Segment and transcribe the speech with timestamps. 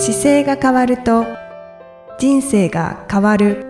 [0.00, 1.26] 姿勢が変わると
[2.20, 3.66] 人生が変わる。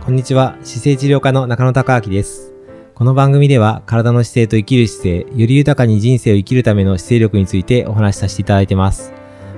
[0.00, 0.56] こんにちは。
[0.62, 2.52] 姿勢治療科の中野孝明です。
[2.94, 9.12] この番組では体の姿勢と生きる姿勢より豊かに人生を生きるための姿勢力についてお話しさせていただいてます。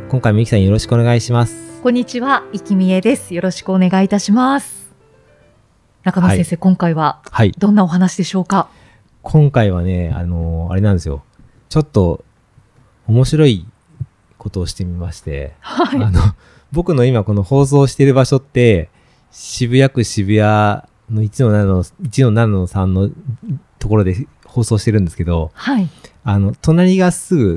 [0.08, 1.82] 今回もゆきさんよろしくお願いします。
[1.82, 3.34] こんにちは、いきみえです。
[3.34, 4.90] よろしくお願いいたします。
[6.02, 7.52] 中野先生、今回ははい。
[7.52, 8.70] どんなお話でしょうか？
[9.20, 11.22] 今回はねあのーあれなんですよ
[11.74, 12.24] ちょっと
[13.08, 13.66] 面白い
[14.38, 16.00] ことをしてみましてはい。
[16.00, 16.20] あの、
[16.70, 18.90] 僕の今この放送している場所って、
[19.32, 20.38] 渋谷区渋谷
[21.10, 23.10] の1の7の、1の7の3の
[23.80, 25.88] ところで放送してるんですけど、はい。
[26.22, 27.56] あの、隣がすぐ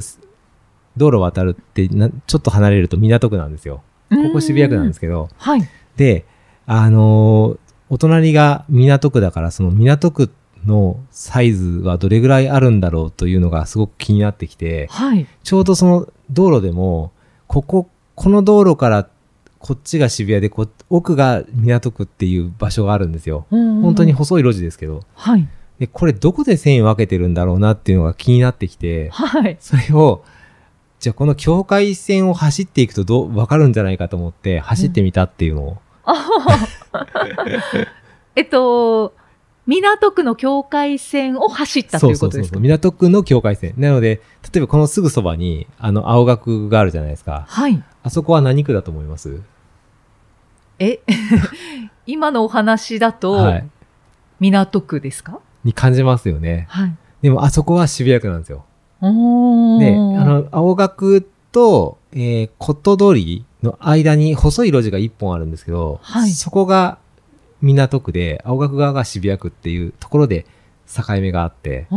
[0.98, 3.84] 道路渡るってな、ちょっと離れると港区なんですよ。
[4.10, 5.70] ここ渋谷区なんですけど、はい。
[5.96, 6.26] で、
[6.66, 10.30] あのーお隣が港区だから、その港区
[10.68, 15.26] のサイズはどれぐらいあるんだろうというのがすごく気になってきて、はい。
[15.44, 17.12] ちょうどその道路でも、
[17.48, 19.10] ここ、この道路から
[19.60, 23.46] こっちが渋谷でこ、奥が港区っていう場所があるんですよ。
[23.50, 24.14] 本本当に。
[24.14, 25.04] 細い路地ですけど。
[25.16, 25.48] はい。
[25.80, 29.58] で、これどこで線分けてるんだろうなっていうのが気になってきて、はい。
[29.60, 30.24] それを、
[31.00, 35.78] じゃあこの境界線を走っていくとどう、わかるんじゃないかと思って走ってみたっていうのを。
[36.06, 36.68] あはは
[38.36, 39.14] えっと、
[39.68, 42.60] 港区の境界線を走ったということですか？
[42.60, 43.74] 港区の境界線。
[43.78, 44.22] なので、
[44.54, 47.46] 例えばこのすぐそばに、あの、青学があるじゃないですか。
[47.48, 47.84] はい。
[48.04, 49.42] あそこは何区だと思います？
[50.80, 51.02] え、
[52.08, 53.68] 今のお話だと、はい。
[54.40, 55.40] 港区ですか？
[55.66, 56.66] に感じますよね。
[56.70, 56.96] はい。
[57.22, 58.64] でも、あそこは渋谷区なんですよ。
[59.02, 67.00] おーで、あの、青学と、えー、こと通りの間に細い路地が一本あるんですけど、はいそこが
[67.62, 70.46] 港区で、青学側が渋谷区っていうところで
[70.94, 71.88] 境目があって、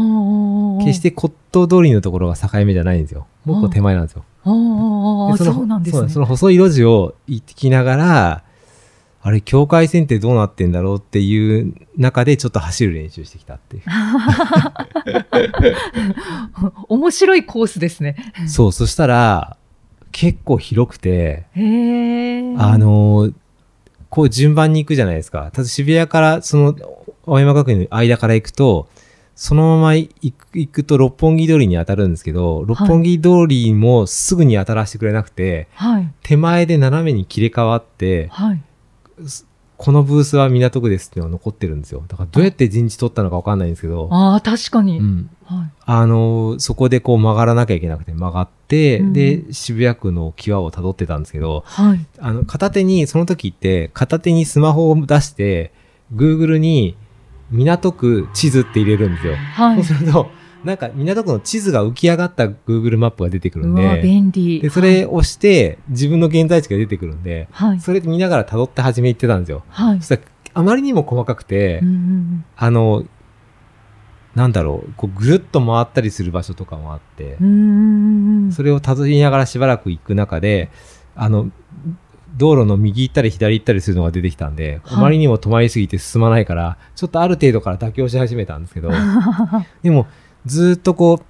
[0.80, 3.26] 決して骨董通りのところが境目じゃないんですよ。
[3.44, 4.24] もう一個手前なんですよ。
[4.44, 6.08] おーでのそうなんですね。
[6.08, 8.42] その細い路地を行きながら、
[9.22, 13.82] あれ、境界線ってどうなってんだろうっていう中でちょっと走る練習してきたっていう。
[16.88, 18.16] 面白いコースですね。
[18.46, 19.58] そう、そしたら、
[20.10, 21.44] 結構広くて。
[21.54, 21.58] あ、
[22.78, 23.34] のー
[24.10, 25.50] こう順番に行くじゃないですか。
[25.52, 26.76] ただ渋谷から、その、
[27.26, 28.88] 青山学院の間から行くと、
[29.36, 30.32] そのまま行
[30.70, 36.12] くと六本木通りに当たるんですけど、六本木通りもすぐに当たらせてくれなくて、はい。
[36.22, 38.62] 手前で斜めに切り替わって、はい。
[39.82, 42.04] このブースは港区ですっていうのが残ってるんですよ。
[42.06, 44.98] だからどうやって陣地取ったのかわかんないんですけど、ああ、確かに。
[44.98, 45.30] うん。
[45.46, 45.70] はい。
[45.86, 52.06] あのーそこでこう曲がらなきゃいけなくて曲がって、うんで、渋谷区の際を辿ってたんですけど、はい。
[52.18, 55.72] あの、片手に、その時って、片手にスマホを出して、
[56.14, 56.94] Google に、
[57.50, 59.34] 港区地図って入れるんですよ。
[59.36, 59.82] はい。
[59.82, 60.30] そうすると、
[60.64, 64.60] なんか、港区の地図が浮き上がった Google マップが出てくるんで、便利。
[64.60, 67.80] で、それを押して、自分の現在地が出てくるんで、はい。
[67.80, 69.62] それ見ながら辿って始め行ってたんですよ。
[69.68, 69.98] はい。
[69.98, 70.22] そしたら、
[70.52, 73.04] あまりにも細かくて、うんうんあの、
[74.34, 77.36] なんだろう、こう、ぐるっと回ったりする場所とかもあって。
[78.52, 80.70] それを辿りながらしばらく行く中で、
[81.16, 81.50] あの、
[82.36, 88.90] 道路の右行ったり左行ったりするのが出てきたんで、はいあまりにも止まりすぎて進まないから、ちょっとある程度から妥協し始めたんですけど、
[89.82, 90.06] でも、
[90.46, 91.22] ずーっとこ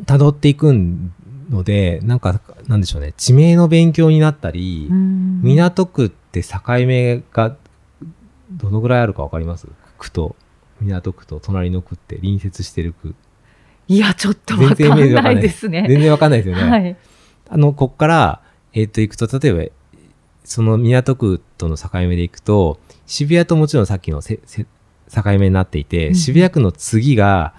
[0.00, 0.72] う、辿っていく
[1.50, 7.56] ので、なんか、なんでしょうね、地名の勉強になったり、うん港区って境目が
[8.50, 9.68] どのぐらいあるかわかります？
[9.98, 10.36] 区と、
[10.80, 13.14] 港区と隣の区って隣接してる区。
[13.88, 15.84] いや、ちょっとわかんないですね。
[15.86, 16.70] 全然わかんないですよね。
[16.70, 16.96] はい。
[17.50, 18.42] あの、こっから、
[18.72, 19.72] えっ、と、行くと、例えば、
[20.44, 27.54] その港区との境目で行くと、渋谷ともちろんさっきのせせ境目になっていて、うん渋谷区の次が、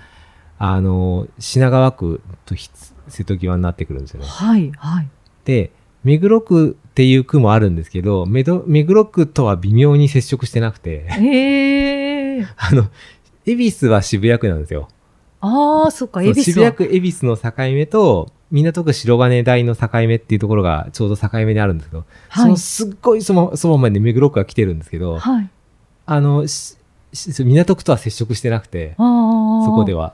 [0.58, 2.70] あの、品川区とひ
[3.08, 4.28] 瀬戸際になってくるんですよね。
[4.28, 4.72] はい。
[4.78, 5.08] はい。
[5.44, 5.72] で、
[6.04, 8.44] 目黒区っていう区もあるんですけど、目
[8.84, 12.48] 黒区とは微妙に接触してなくて、へえ。
[12.58, 12.90] あの、
[13.46, 14.88] 恵比寿は渋谷区なんですよ。
[15.42, 16.72] ああ、そっか、恵比寿は。
[16.72, 22.50] 渋谷区恵比寿の境目と、港区白金台の境目っていうところがちょうど境目にあるんですけど、そはい。
[22.52, 25.50] のすっごいそのそばまで目黒区が来てるんですけど、はい。
[26.06, 26.46] あの、
[27.44, 28.94] 港区とは接触してなくて。
[28.98, 29.04] そ
[29.74, 29.94] こで。
[29.94, 30.14] は。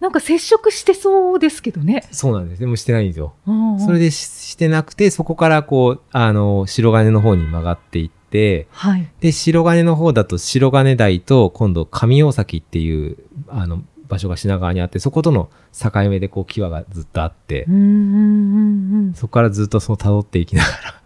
[0.00, 2.06] なんか接触してそうですけどね。
[2.12, 2.60] そうなんです。
[2.60, 3.34] でもしてないんですよ。
[3.78, 9.08] そそれでししてなくて、そこからこう、あの、白金の方に曲がっていって、はい。
[9.20, 13.18] で、白金の方だと白金台と今度上大崎っていう、
[13.48, 19.14] あの、場所が品川にあって、そことの境目でこう、際がずっとあってう、んうんうんうん。
[19.14, 21.02] そこからずっとその辿っていきながら。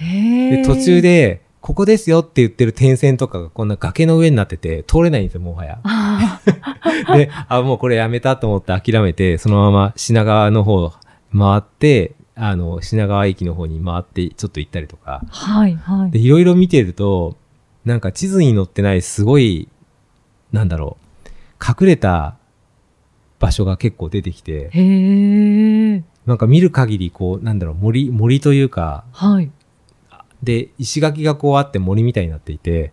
[0.00, 1.02] で、途中。
[1.02, 5.80] で、ここですよって言ってる点線とかがこんな崖の上になってて通れないんですよ、もはや。
[5.84, 6.40] あ
[7.14, 10.90] で、あ、もうこれやめたと思って諦めて、そのまま品川の方
[11.36, 15.20] 回って、あの、品川駅の方に回ってちょっと行ったりとか。
[15.26, 16.10] ーはい、はい。
[16.10, 17.36] で、いろいろ見てると、
[17.84, 19.68] なんか地図に載ってないすごい、
[20.52, 21.28] なんだろう、
[21.82, 22.36] 隠れた
[23.40, 26.02] 場所が結構出てきて、へえ。
[26.24, 29.50] なんか見る限りこう、なんだろう、森、森というか、はい。
[30.42, 32.92] で、石垣がこうあって森みたいになっていて、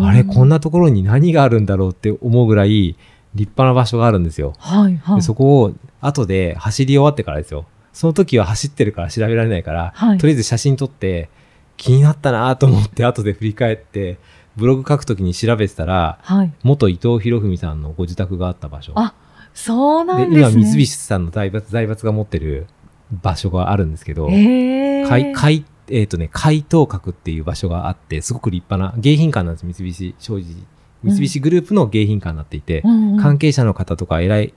[0.00, 0.56] あれ、こんな。
[0.56, 2.96] なところに何があるんだろうって思うぐらい
[3.34, 4.54] 立派な場所があるんですよ。
[4.58, 5.16] はい、はい。
[5.16, 7.66] でそこを後で走り終わってからですよ。
[7.92, 11.28] その時は走ってるから調べられないから、はいとりあえず写真撮って
[11.76, 14.18] 気になったなと思って後で振り返って
[14.56, 16.52] ブログ書く時に調べてたらはい。
[16.62, 19.14] 元伊藤博文さんのご自宅があった場所あ
[19.54, 20.60] そうなでんですね。
[20.60, 22.66] 今三菱さんの財閥財閥が持ってる
[23.10, 24.28] 場所があるんですけど。
[24.28, 29.66] 海海えっ、とね海東閣っていう場所があってすごく立派な迎賓館なんです。
[29.66, 30.56] 三菱商事
[31.02, 34.54] 三菱グループの迎賓館になっていて、うんうん関係者の方とか偉い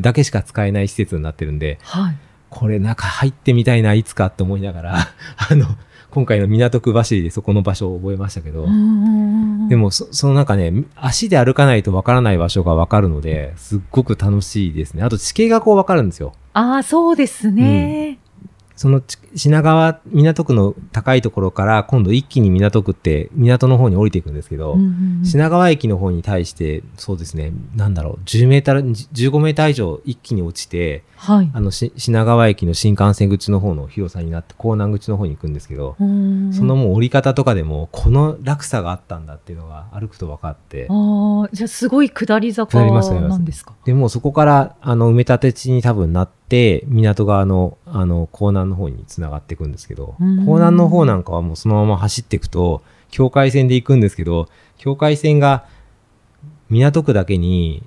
[0.00, 2.16] だけしか使えない施設になってるんではい。
[2.48, 4.96] これ中入ってみたいないつかって思いながら
[5.50, 5.66] あの
[6.10, 15.02] 今回の港区走りでそこの場所を覚えましたけど、うんうんうんでもそそのなんかね足で歩かないとわからない場所がわかるのですっごく楽しいですね。
[15.02, 16.32] あと地形がこうわかるんですよ。
[16.52, 18.18] ああ、そうですね。
[18.76, 31.50] そのち品川港区の高いところから今度一気に港区って港の方に降りていくんですけど、うんうんうん品川駅の方に対してそうですねなんだろう10メーター15メーター以上一気に落ちてはい。
[31.52, 43.74] あのし品川駅の新幹線口の方の広さになって港南口の方に行くんですけど、うんそのもう降り方とかでもこの落差があったんだっていうのが歩くと分かってああ、じゃあすごい下り坂なんですか？
[43.84, 50.44] でもうそこからあの埋め立て地に多分なって港側のあの港南の方につながっていくんですけどうん。
[50.44, 54.48] 港南の方なんかはもうそのまま走っていくと境界線で行くんですけど
[54.78, 55.66] 境界線が
[56.70, 57.82] 港区だけに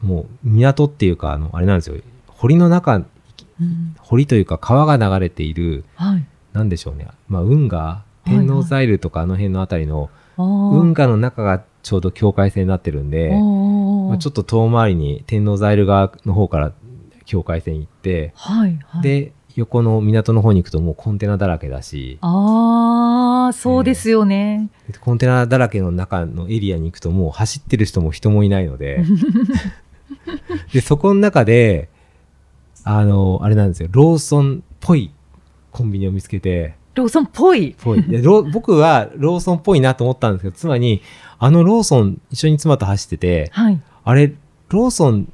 [0.00, 1.96] もう港っていうかあのあれなんですよ。
[2.28, 3.96] 堀の中うん。
[3.98, 6.26] 堀というか川が流れているはい。
[6.52, 10.10] なんでしょうね、まあ、運河天王ザイルとかあの辺のあたりの。
[10.36, 16.72] 運河の中がちょうど境界線になってるんで、まあ、ちょっっと遠回りに天王ザイル側の方から
[17.24, 24.68] 境界線行って、と、はい、はい。、で横の港の方に行くともうコンテナだらけだしああ、そうですよね。
[25.00, 29.04] コンテナだらけの中のエリアに行くともう走ってる人も人もいないので
[30.72, 31.88] でそこの中で
[32.82, 35.12] あのあれなんですよローソンっぽい
[35.70, 37.76] コンビニを見つけてローソンっぽい？
[37.80, 41.00] ぽいいやロ 僕はローソンっぽいなと思ったんですけど妻に
[41.38, 43.80] あのローソン一緒に妻と走っててはい。
[44.04, 44.34] あれ
[44.68, 45.28] ローソン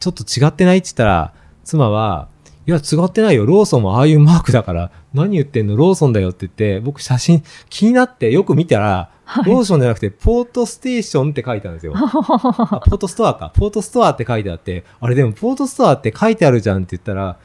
[0.00, 1.32] ちょっと違ってないって言ったら
[1.64, 2.28] 妻は
[2.66, 5.76] いや違ってないよローソンもああいうマークだから何言ってんの？
[5.76, 11.94] ローソンだよって言って僕写真気になってよく見たら、はいローソンじゃなくてポートステーションって書いてあるんですよ。
[11.96, 13.52] あポートストアか。
[13.54, 17.38] ポートストアって書いてあって、あれでもポートストアって書いてあるじゃんって言ったら、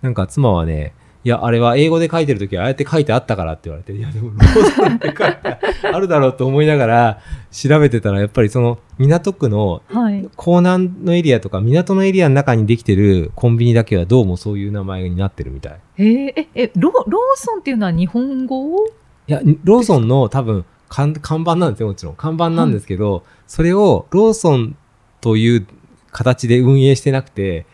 [0.00, 5.58] なんか妻はね、いや、あれは英語で書いてるときはああやって書いてあったからって言われて、いや、でもローソンって書いて
[5.90, 10.28] あるだろうと思いながら調べてたら、やっぱりその港区のはい。
[10.36, 15.80] 港南のエリアとか港のエリアの中にできてるコンビニだけはどうもそういう名前になってるみたい。
[15.96, 18.86] えー、え、え、ロローソンっていうのは日本語？
[19.26, 22.16] いや、ローソンの多分看看板なんですよ、もちろん。
[22.16, 24.76] 看板なんですけど、それをローソン
[25.22, 25.66] という
[26.12, 27.64] 形で運営してなくて、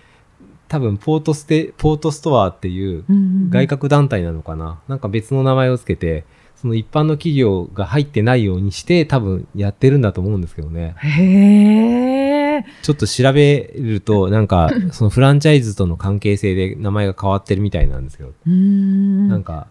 [0.71, 3.05] 多分ポートステ、ポートストアっていう
[3.51, 6.25] 外国郭団体なのかな、なんか別の名前をつけて、
[6.55, 10.95] その一般の企業が入ってないようにして多分やってるんだと思うんですけどね。
[10.99, 12.65] へえ。
[12.83, 19.29] ちょっと調べると、なんかそのフランチャイズとの関係性で名前が変わってるみたいなんですけど、うーん。
[19.29, 19.67] なんか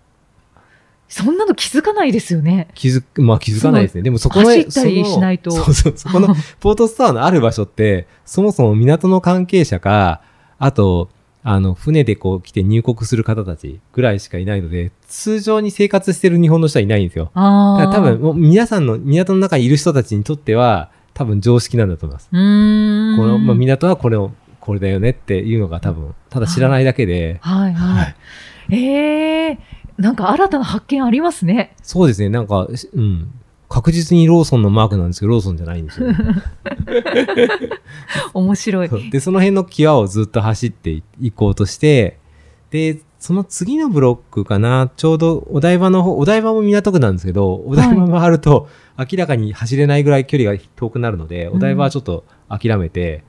[1.07, 2.67] そんなの気づかないですよね。
[2.75, 4.01] 気づく、まあ気づかないですね。
[4.01, 10.21] でもそこの、走ったりしないとそうそう、そこの ポートストアのある場所って、そもそも港の関係者か、
[10.59, 11.09] あと、
[11.41, 17.31] あの、船でこう来て入国する方たちぐらいしかいないので、通常に生活してる日本の人はいないんですよ。
[17.33, 17.85] ああ。
[17.85, 22.29] だから多分、もう皆さんの、港の中にいる人たちにとっては、多分常識なんだと思います。
[22.29, 28.75] この、まあ、港はこれを、これだよねっていうのが多分、ただ知らないだけで、はいはい。
[28.75, 29.59] ええ
[29.97, 31.75] なんか新たな発見ありますね。
[31.83, 33.33] そうですね、なんか、うん。
[33.69, 36.17] 確実にローソンのマークなんですけど、ローソンじゃないんですよ、ね。
[38.33, 38.89] 面白い。
[39.11, 42.17] で、その辺の際をずっと走っていこうとして、
[42.71, 53.23] で、その次のブロックかな、ちょうどお台場の方、お台場も港区なんですけど、お台場回ると明らかに走れないぐらい距離が遠くなるので、んお台場はちょっと諦めて、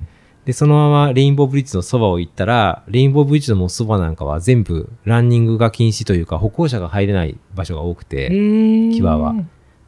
[0.47, 9.35] で、そのままレインボーブリッジのそばを行ったら、レインボーブリッジのもうそばなんかは全部ランニングが禁止というか、歩行者が入れない場所が多くて、ええ際は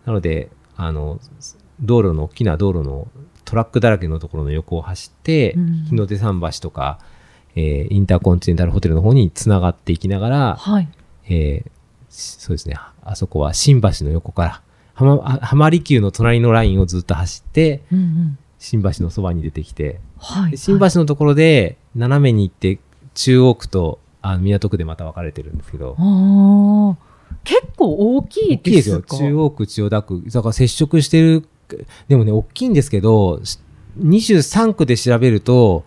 [0.05, 1.21] なので、あの、
[1.81, 3.09] 道路の、大きな道路の
[3.45, 6.99] トラックだらけのところの横を走って、うん日の出桟橋とか、
[7.55, 10.89] えーインターコンチネンタルホテルの方に繋がっていきながら、はい。
[11.29, 11.71] えー
[12.09, 14.63] しそうですね、あそこは新橋の横から、
[14.95, 18.39] 浜離宮の隣のラインをずっと走って、うんうん。
[18.59, 20.53] 新橋のそばに出てきて、はい。
[20.53, 22.79] で新橋のところで斜めに行って、
[23.15, 25.97] 中央区とあ港区でまた分かれてるんですけど。
[27.45, 29.03] 結構大きい大きいですよ。
[29.03, 30.23] か中央区、千代田区。
[30.27, 31.47] だから接触してる、
[32.09, 33.59] でもね、大きいんですけど、し
[34.01, 35.85] 23区で調べると、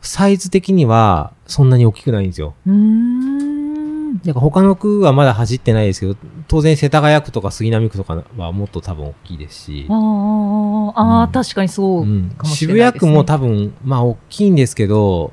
[0.00, 2.54] サイズ的にはそんなに大きくないんですよ。
[2.66, 4.18] うーん。
[4.18, 6.16] だから他の区はまだ走ってないですけど、
[6.48, 13.12] 当然世田谷区とか杉並区とかはもっと多分大きいですしあ、あ、ああ、うん確かにそううんかもし渋れないです、ね。
[13.12, 15.32] 谷区も多分、まあ大きいんですけど、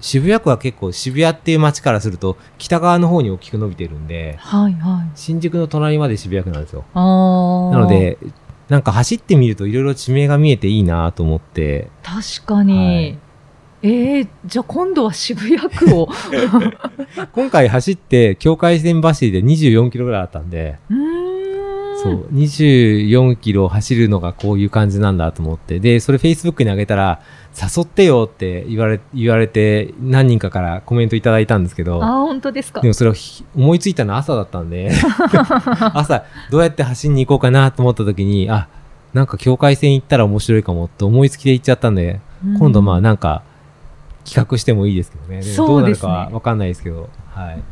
[0.00, 5.10] 渋谷区は結構渋谷っていう街からすると北側の方に大きく伸びてるんで、はいはい。
[5.14, 6.84] 新宿の隣まで渋谷区なんですよ。
[6.94, 7.00] な
[7.78, 8.18] の、で、
[8.68, 12.74] なんか走ってみるといろいろ地名が見えていいなと思って、確かに。
[12.74, 13.18] はい
[13.82, 16.08] ええじゃあ今度は渋谷区を。
[17.32, 21.19] 今回走って境界線走りで24キロぐらいあったんで、うーん。
[22.02, 27.20] そう、24キロ走るのがこういう感じなんだと思って、で、それ Facebook に上げたら、
[27.56, 32.88] 誘ってよって言われ、言われて、何人かからコメントいただいたんですけど、ああ、本当ですかで。
[32.88, 34.90] もそれをひ思いついたのは朝だったんで、
[35.94, 38.68] 朝どうやって走りに行こうかなと思った時に、あ、
[39.12, 42.20] なんか境界線行ったら面白いかもって思いつきで行っちゃったんで、
[42.58, 43.42] 今度まあなんか
[44.24, 45.42] 企画してもいいですけどね。
[45.42, 47.62] でもどうなるかはわかんないですけど、はい。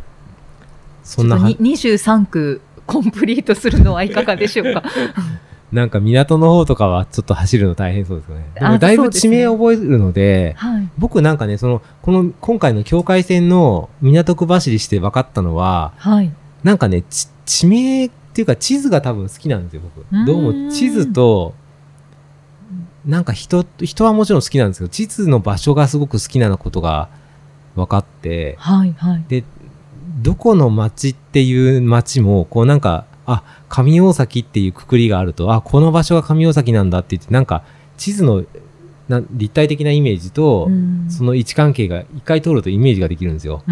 [1.04, 4.82] そんなはちょっとに23区コンプリートするのはいかがでしょうか？
[5.70, 8.46] なんか港の方とかはちょっと走るの大変そうですよね。
[8.54, 10.88] であもだいぶ地名を覚えるので、はい。
[10.96, 16.32] 僕なんかね、その、この今回の境界線の港区走りして分かったのは、はい。
[16.64, 21.52] なんかね、ち地名っていうか地図が多分好きなんですよ、僕どうも地図と、
[23.04, 27.10] なんか人、人はもちろん好きなんですけど、地図の場所がすごく好きなことが
[27.76, 28.94] 分かって、はい。
[28.96, 29.24] はい。
[29.28, 29.44] で、
[30.18, 37.62] どこの町っていう町も、こうなんか、あ、上大崎っていうくくりがあると、あ、この場所が上大崎なんだって言って、なんか
[37.96, 38.44] 地図の
[39.08, 43.62] な立体的なイメージと、うんその位置関係が一回通るとイメージができるんですよ。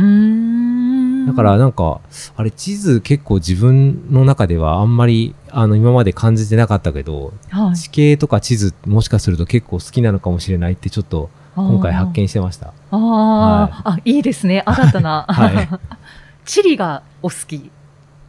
[1.26, 2.00] だからなんか、
[2.34, 12.68] あれ地図結構自分の中ではあんまりあの今まで感じてなかったけど、はい、地形とか地図もしかすると結構好きなのかもしれないってちょっと今回発見してました。
[12.90, 14.62] あーあー、あ、いいですね。
[14.64, 15.26] 新たな。
[15.28, 15.68] はい
[16.46, 17.70] チリがお好き？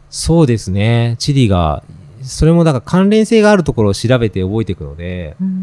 [0.10, 1.16] そうですね。
[1.20, 1.84] 地理が、
[2.24, 5.56] それもだから関連性があるところを調べて覚えていくので、うんうんう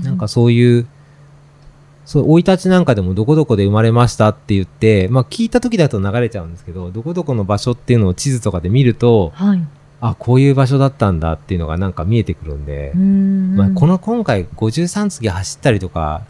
[0.00, 0.86] んなんかそういう、
[2.04, 9.62] そう、生い立ちなんかでもどこどこで生まれましたって言って、まあ聞いた時だと流れちゃうんですけど、どこどこの場所っていうのを地図とかで見ると、はい。
[10.00, 16.22] あ、こういう場所だったんだっていうのがなんか見えてくるんで、まあ、この、の今回53次走ったりとか、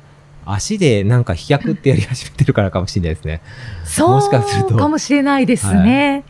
[0.53, 3.41] 足でなんか飛脚ってやり始めてるからかもしれないですね。
[3.85, 6.25] そうもしかするとかもしれないですね。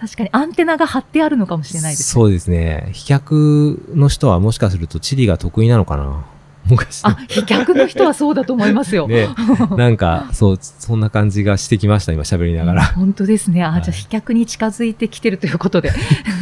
[0.00, 2.04] 確かにアンテナが張ってあるのかもしれないですね。
[2.04, 2.90] そうですね。
[2.92, 6.24] 飛脚の人はもしかすると地理が得意なのかな
[6.68, 9.08] もしかしてあ、飛脚の人はそうだと思いますよ。
[9.08, 9.28] ね、
[9.76, 12.84] なんか、そう、そんな感じがしてきました、今喋りながら。
[12.84, 13.64] 本当ですね。
[13.64, 15.92] あ、はいじゃあ飛脚に近づいてきてるということで。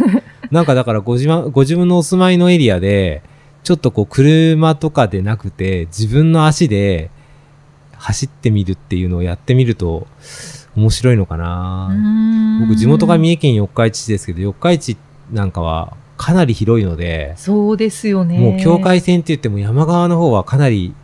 [0.50, 3.22] なんかだからご自分、ご自分のお住まいのエリアで、
[3.66, 7.10] ちょっとこう、車とかでなくて、自分の足で
[7.96, 10.06] 走ってみるっていうのをやってみると、
[10.76, 11.90] 面白いのかな
[12.60, 14.96] 僕、地元が三重重県四日市市ですけど、四日市
[15.32, 18.38] なんかはかなり広いので、そうですよね。
[18.38, 20.94] もう境界線って言っても山側の方はかなり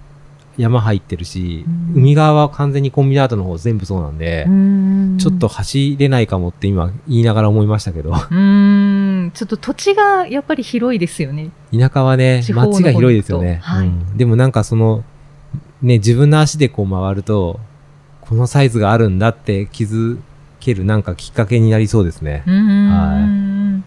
[0.59, 2.03] 山入ってるし、うん。
[2.03, 5.17] 海側は完全にコンビナートの方全部そうなんで、うん。
[5.19, 11.51] ちょっと走れないかもって今言いながら思いましたけど、うーん、ちょっと土地がやっぱり広いですよね。
[11.73, 13.61] 田舎はね、街が広いですよね。
[13.63, 13.87] はい。
[13.87, 14.17] うん。
[14.17, 15.05] でもなんかその、
[15.81, 17.59] ね、自分の足でこう回ると、
[18.21, 20.19] このサイズがあるんだって気づ
[20.61, 22.45] けるなんかきっかけになりそうですね。
[22.47, 23.83] は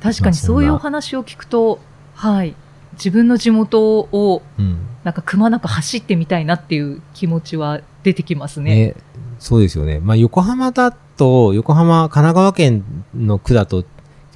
[0.00, 1.80] 確かにそういうお話を聞くと、
[2.14, 2.54] はい、
[2.92, 4.78] 自分の地元をうん。
[5.08, 8.88] なんかくまなく走ってみたいなっていう気持ちは出てきますね。
[8.88, 8.94] ね、
[9.38, 10.00] そうですよね。
[10.00, 12.84] まあ横浜だと、横浜、神奈川県
[13.14, 13.86] の区だと、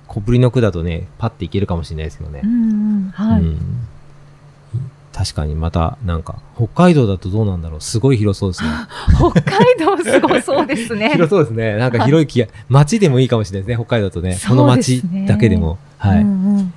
[0.07, 2.47] 小ぶりの区だとね、パッて行けるかもしれないですけどねう。
[2.47, 2.55] んう
[3.09, 3.59] ん、はい、うん
[5.12, 7.81] 確かにまた、なんか、北海道だとどうなんだろう。
[7.83, 8.71] すごい広そうですね。
[9.14, 11.11] 北海道すごそうですね。
[11.12, 11.76] 広そうですね。
[11.76, 14.38] なんか広い気が、街でもいいかもしれないですね、北海道だとね。
[14.49, 15.76] このそうです街ねだけでも。
[15.99, 16.23] はい。
[16.23, 16.73] うんうん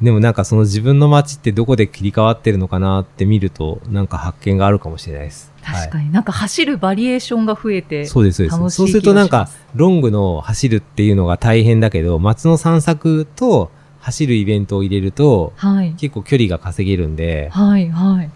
[0.00, 5.52] でもなんかその自分の街ってどこで切り替わってるのかなって見ると、なんか発見があるかもしれないです。
[5.58, 5.64] に。
[5.74, 8.76] 確かになんか走るバリエーションが増えて、そうです、そうです。
[8.76, 15.92] そうするとなんかロングの走るっていうのが大変だけど、街の散策と走るイベントを入れると、はい。
[15.98, 18.30] 結構距離が稼げるんで、はい、はい。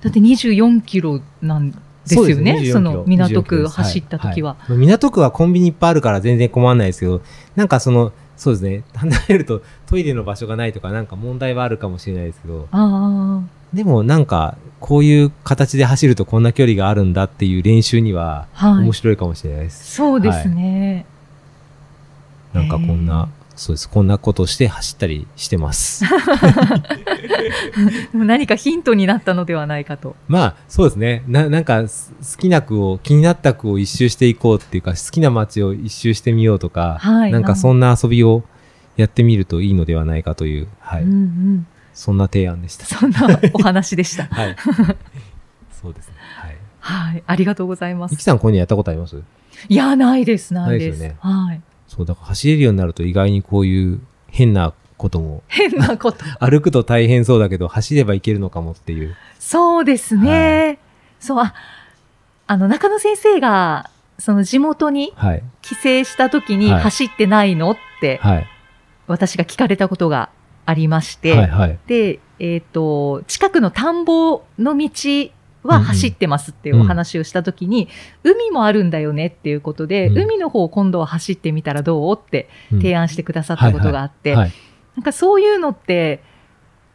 [0.00, 1.76] だって24キロなんで
[2.06, 2.64] すよね？
[2.72, 4.56] そ24の港区24走った時は。
[4.70, 7.20] いい港区はコンビニいっぱいあるから全然困らないですけど、
[7.54, 8.12] なんかその、
[8.42, 13.40] そうですね、離れるとトイレの場所がないとかなんか問題はあるかもしれないですけど、あ
[13.72, 18.92] でもなんか、こういう形で走るとこんな距離があるんだっていう練習には面。
[18.92, 19.94] 白いかもしれないです。
[19.94, 21.06] そうですね。
[22.52, 23.28] なんかこんな、
[23.62, 23.88] そうです。
[23.88, 26.04] こんなことをして走ったりしてます。
[28.12, 30.16] 何かヒントになったのではないかと。
[30.26, 31.22] まあ、そうですね。
[31.28, 38.42] な、なんか、す好きな区を、気になった区を一周していこうっていうか、好きな街を一周してみようとか、はいなんかそんな遊びを
[38.96, 41.04] やってみるといいのではないかという、はい。
[41.04, 41.66] うんうん。
[41.94, 42.84] そんな提案でした。
[42.86, 44.24] そんなお話でした。
[44.34, 44.56] はい。
[45.80, 46.14] そうですね。
[46.18, 46.56] はい。
[46.80, 47.22] はい。
[47.24, 48.24] ありがとうございますミキ。
[48.24, 49.22] さん、こういうのやったことあります？
[49.68, 50.98] いや、ないです、ないです。
[50.98, 51.60] ですよねはい。
[51.94, 56.24] そう、だから走れるようになると意外にこういう変なことも、変なこと。
[56.40, 59.14] 歩くと大変そうだけど、走ればいけるのかもっていう。
[59.38, 60.78] そうですね。
[61.20, 61.52] そう、あ、
[62.46, 65.42] あの、中野先生が、その地元にはい。
[65.60, 68.46] 帰省した時にはい走ってないのって、はい。
[69.06, 70.30] 私が聞かれたことが
[70.64, 71.48] ありまして、はい。
[71.48, 71.78] はい。
[71.86, 74.88] で、えっ、と、近くの田んぼの道
[75.62, 77.88] は走ってますっていうお話をしたときに、
[78.24, 80.18] 海もあるんだよねっていうことで、うん。
[80.18, 82.18] 海の方を今度は走ってみたらどう？
[82.18, 84.52] って提案してくださったことがあって、はい。
[84.96, 86.22] なんかそういうのって、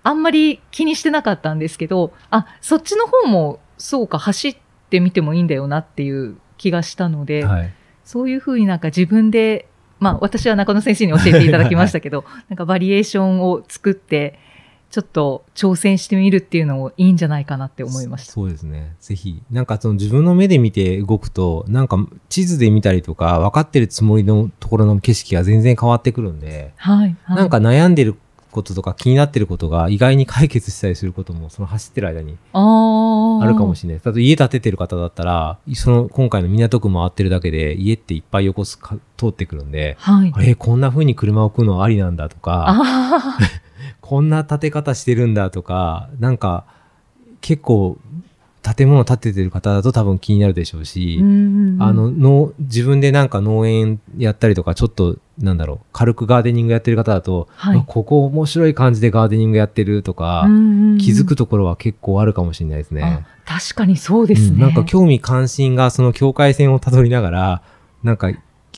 [0.03, 4.57] あんまり気にしてなかったんですけど、あ、そっちの方もそうか、走っ
[4.89, 7.74] てみてもいいんだよなっていう気がしたので、はい。
[8.03, 9.67] そういうふうになんか自分で、
[10.00, 14.39] まあ私は中野先生に教えていただきましたけど、なんかバリエーションを作って、
[14.89, 18.32] ちょっと挑戦してみるっていうのもいいんじゃないかなって思いました。
[18.32, 18.96] そうですね。
[19.00, 19.44] ぜひ。
[19.51, 21.98] なんかその自分の目で見て動くと、なんか
[22.29, 27.15] 地図で見たりとか、分かってるつもりのところの景色が全然変わってくるんで、はい。
[27.24, 28.15] はいなんか悩んでる
[28.58, 34.01] こととか気になってることが意外に解決したりすることも、その走ってる間にあるかもしれない。
[34.03, 40.31] 例えば家建ててる方だったら、その今回の港区回ってるだけで家っていっぱい横すか通ってくるんで、はい。
[40.33, 43.38] あれ、こんな風に車を置くのありなんだとか、あ
[44.07, 46.63] こんな建て方してるんだとか、なんか
[47.41, 47.98] 結構
[48.75, 60.46] 建物建ててる方だと多分気になるでしょうし、ーあ、の、農自分でなんか農園やったりとか、ちょっと、なんだろう、軽くガーデニングやってる方だと、はいあここ面白い感じでガーデニングやってるとか、
[61.00, 63.59] 気づくところは結構あるかもしれないですねあ。
[63.59, 64.55] 確かにそうですね。
[64.55, 67.61] うんなんか興味関心がその境界線をたどりながら、
[68.03, 68.31] なんか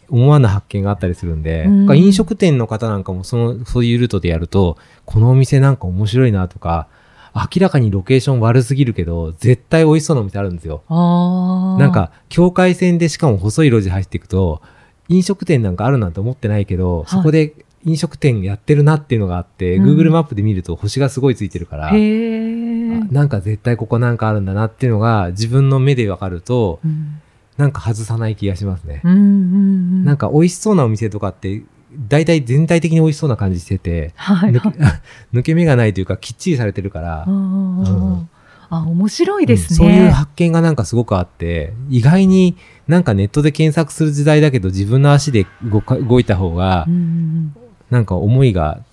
[0.09, 1.97] 思わぬ発見があったりするんで、うん。
[1.97, 6.87] 飲食店の方なんかもその、そういうルートでやると、このお店なんか面白いなとか、
[7.35, 10.83] 明らかにロケーション悪すぎるけど、絶対美味しそうなお店あるんですよ。
[10.89, 14.61] なん、か、境界線でしかも細い路地入っていくと、
[15.07, 17.09] 飲食店なんかあるなんて思ってないけど、い。
[17.09, 17.53] そこで
[17.85, 19.99] 飲食店やってるなっていうのがあって、うん。
[19.99, 27.21] Google マップで見ると星がすごいついてるから、なんか絶対ここなんかあるんだなっていうのが自分の目でわかると、うん
[27.59, 29.01] なんか外さない気がしますね。
[29.03, 31.61] うんうんうんなんか美味しそうなお店とかって、
[32.07, 34.51] 大体全体的に美味しそうな感じしてて、はい。
[34.51, 34.79] 抜け
[35.37, 38.29] 抜け目がないというかきっちりされてるから、うんうん
[38.69, 39.75] あ、面白いですね。
[39.75, 42.55] そういう発見がなんかすごくあって、意外に
[42.87, 47.55] なんかネットで検索する時代だけど自分の足で動か動いた方がうん、うん
[47.89, 48.88] なんか思いがつ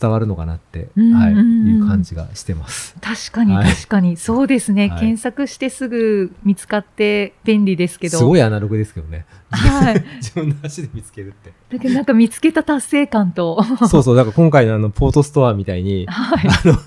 [0.00, 2.94] 伝わるのかなって、うんはい、うんいう感じがしてます。
[3.00, 8.18] 確かにはい確かに、そうですね、はい検索してすぐ見つかって便利ですけど。
[8.18, 9.26] すごいアナログですけどね。
[9.50, 10.04] はい。
[10.20, 11.52] 自分の足で見つけるって。
[11.70, 13.62] だけどなんか見つけた達成感と。
[13.88, 16.48] そうそう、だから今回のあの、ポートストアみたいに、はい。
[16.48, 16.78] あの、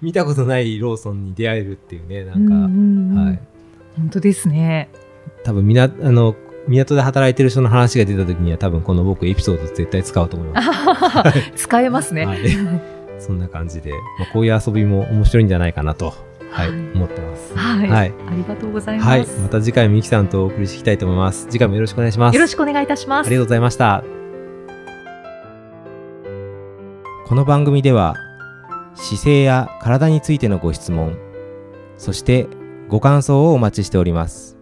[0.00, 3.40] 見たことないローソンに出会えるっていうね、なんか、うんうんうんはい。
[3.96, 4.88] 本当ですね。
[5.44, 6.34] 多分みな、あの、
[6.68, 10.62] 港で働いてる人の話が出た時には多分この僕エピソード絶対使うと思いま
[11.32, 11.52] す。
[11.56, 12.26] 使えますね。
[12.26, 12.40] はい
[13.22, 16.12] そんな感じで、まあ、こういう遊びも面白いんじゃないかなと、
[16.50, 17.56] はい、はい思ってます。
[17.56, 19.08] はい、はいありがとうございます。
[19.08, 19.26] はい。
[19.40, 21.46] また次回もゆきさんとお送りしていきたいと思います。
[21.48, 22.34] 次回もよろしくお願いします。
[22.34, 23.26] よろしくお願いいたします。
[23.28, 24.02] ありがとうございました。
[27.26, 28.16] この番組では
[28.94, 31.16] 姿勢や体についてのご質問、
[31.96, 32.48] そして
[32.88, 34.61] ご感想をお待ちしております。